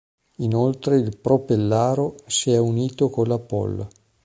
[0.37, 3.87] Inoltre il Pro Pellaro si è unito con la Pol.